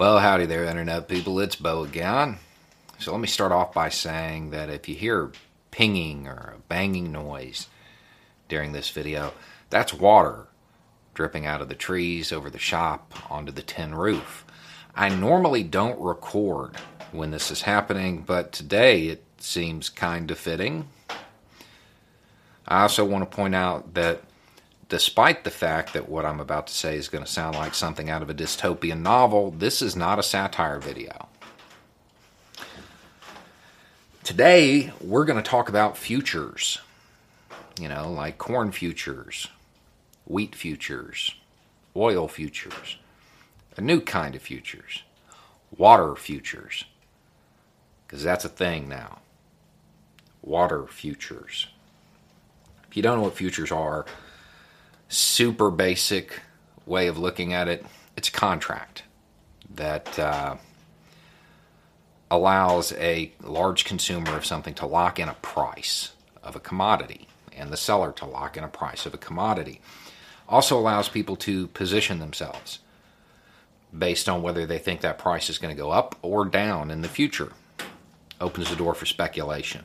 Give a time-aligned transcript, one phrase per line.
[0.00, 1.38] Well, howdy there, Internet people.
[1.40, 2.38] It's Beau again.
[2.98, 5.30] So let me start off by saying that if you hear
[5.70, 7.66] pinging or a banging noise
[8.48, 9.34] during this video,
[9.68, 10.46] that's water
[11.12, 14.46] dripping out of the trees over the shop onto the tin roof.
[14.94, 16.76] I normally don't record
[17.12, 20.88] when this is happening, but today it seems kind of fitting.
[22.66, 24.22] I also want to point out that
[24.90, 28.10] despite the fact that what I'm about to say is going to sound like something
[28.10, 31.28] out of a dystopian novel, this is not a satire video.
[34.24, 36.80] Today, we're going to talk about futures.
[37.80, 39.48] You know, like corn futures,
[40.26, 41.34] wheat futures,
[41.96, 42.98] oil futures,
[43.76, 45.04] a new kind of futures,
[45.76, 46.84] water futures.
[48.06, 49.20] Because that's a thing now.
[50.42, 51.68] Water futures.
[52.88, 54.04] If you don't know what futures are,
[55.10, 56.40] super basic
[56.86, 57.84] way of looking at it,
[58.16, 59.02] it's a contract
[59.74, 60.56] that uh,
[62.30, 67.70] allows a large consumer of something to lock in a price of a commodity and
[67.70, 69.80] the seller to lock in a price of a commodity.
[70.48, 72.78] Also allows people to position themselves
[73.96, 77.02] based on whether they think that price is going to go up or down in
[77.02, 77.52] the future.
[78.40, 79.84] Opens the door for speculation.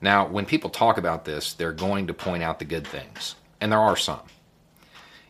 [0.00, 3.72] Now, when people talk about this, they're going to point out the good things, and
[3.72, 4.20] there are some.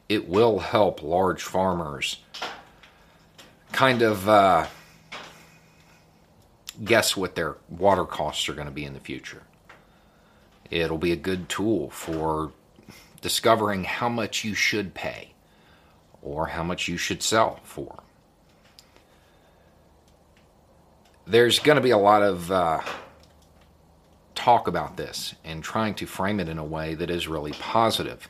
[0.08, 2.19] It will help large farmers
[3.73, 4.67] kind of uh,
[6.84, 9.42] guess what their water costs are going to be in the future.
[10.70, 12.52] It'll be a good tool for
[13.20, 15.33] discovering how much you should pay
[16.23, 18.02] or how much you should sell for.
[21.27, 22.80] There's going to be a lot of uh,
[24.46, 28.29] talk about this and trying to frame it in a way that is really positive.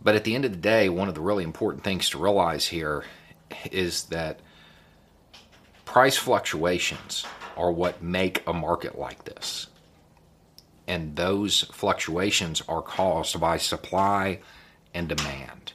[0.00, 2.68] But at the end of the day, one of the really important things to realize
[2.68, 3.02] here
[3.72, 4.38] is that
[5.84, 7.26] price fluctuations
[7.56, 9.66] are what make a market like this.
[10.86, 14.38] And those fluctuations are caused by supply
[14.94, 15.72] and demand.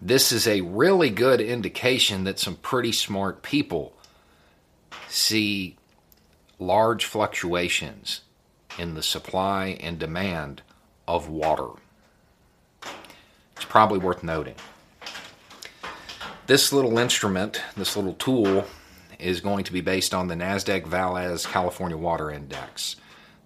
[0.00, 3.94] This is a really good indication that some pretty smart people
[5.08, 5.76] see
[6.58, 8.22] large fluctuations
[8.78, 10.62] in the supply and demand
[11.06, 11.70] of water.
[13.56, 14.56] It's probably worth noting.
[16.46, 18.66] This little instrument, this little tool,
[19.18, 22.96] is going to be based on the NASDAQ Veles California Water Index.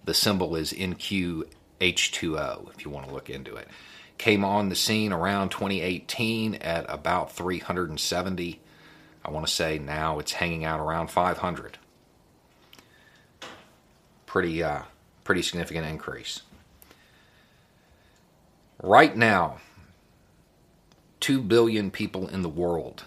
[0.05, 3.67] The symbol is NQH2O if you want to look into it.
[4.17, 8.59] Came on the scene around 2018 at about 370.
[9.23, 11.77] I want to say now it's hanging out around 500
[14.29, 14.83] pretty uh,
[15.23, 16.43] pretty significant increase.
[18.81, 19.57] Right now,
[21.19, 23.05] 2 billion people in the world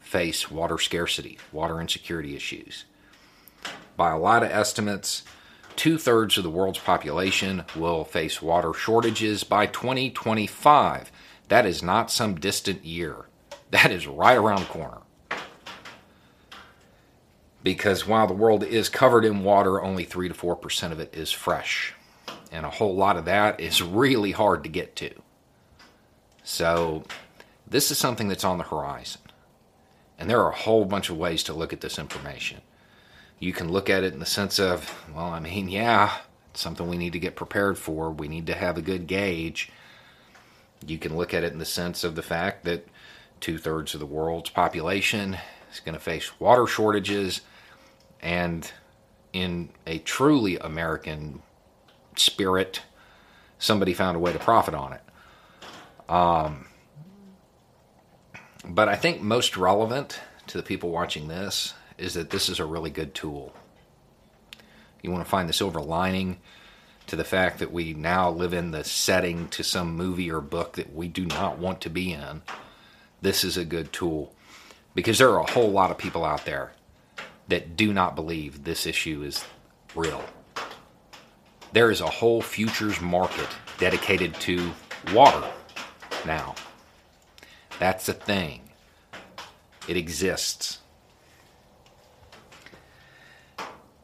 [0.00, 2.86] face water scarcity, water insecurity issues.
[3.96, 5.22] By a lot of estimates,
[5.76, 11.12] two thirds of the world's population will face water shortages by 2025.
[11.48, 13.26] That is not some distant year,
[13.70, 15.03] that is right around the corner
[17.64, 21.32] because while the world is covered in water, only 3 to 4% of it is
[21.32, 21.94] fresh.
[22.52, 25.10] And a whole lot of that is really hard to get to.
[26.44, 27.04] So,
[27.66, 29.22] this is something that's on the horizon.
[30.18, 32.60] And there are a whole bunch of ways to look at this information.
[33.40, 36.18] You can look at it in the sense of, well, I mean, yeah,
[36.50, 38.10] it's something we need to get prepared for.
[38.10, 39.72] We need to have a good gauge.
[40.86, 42.86] You can look at it in the sense of the fact that
[43.40, 45.38] two thirds of the world's population
[45.72, 47.40] is going to face water shortages
[48.24, 48.72] and
[49.34, 51.42] in a truly American
[52.16, 52.82] spirit,
[53.58, 55.02] somebody found a way to profit on it.
[56.08, 56.66] Um,
[58.64, 62.64] but I think most relevant to the people watching this is that this is a
[62.64, 63.52] really good tool.
[65.02, 66.38] You want to find the silver lining
[67.06, 70.74] to the fact that we now live in the setting to some movie or book
[70.74, 72.40] that we do not want to be in.
[73.20, 74.32] This is a good tool
[74.94, 76.72] because there are a whole lot of people out there
[77.48, 79.44] that do not believe this issue is
[79.94, 80.24] real.
[81.72, 83.48] There is a whole futures market
[83.78, 84.72] dedicated to
[85.12, 85.44] water
[86.24, 86.54] now.
[87.78, 88.60] That's a thing.
[89.88, 90.78] It exists.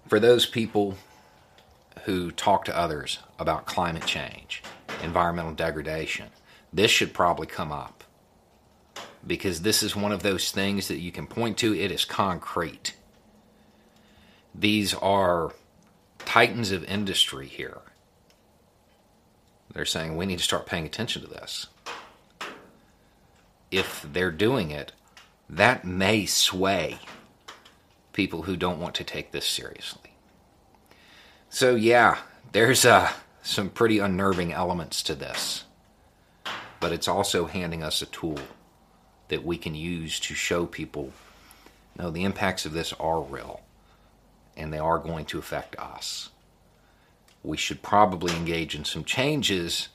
[0.08, 0.96] For those people
[2.04, 4.62] who talk to others about climate change,
[5.02, 6.30] environmental degradation,
[6.72, 8.04] this should probably come up.
[9.26, 12.94] Because this is one of those things that you can point to, it is concrete.
[14.54, 15.52] These are
[16.18, 17.78] titans of industry here.
[19.72, 21.68] They're saying we need to start paying attention to this.
[23.70, 24.92] If they're doing it,
[25.48, 26.98] that may sway
[28.12, 30.12] people who don't want to take this seriously.
[31.48, 32.18] So, yeah,
[32.52, 33.12] there's uh,
[33.42, 35.64] some pretty unnerving elements to this,
[36.80, 38.38] but it's also handing us a tool
[39.28, 41.12] that we can use to show people
[41.98, 43.60] no, the impacts of this are real
[44.60, 46.30] and they are going to affect us.
[47.42, 49.88] We should probably engage in some changes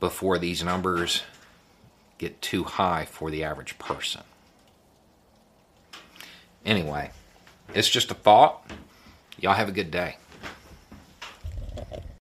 [0.00, 1.22] before these numbers
[2.18, 4.22] get too high for the average person.
[6.64, 7.10] Anyway,
[7.74, 8.70] it's just a thought.
[9.38, 10.16] Y'all have a good day.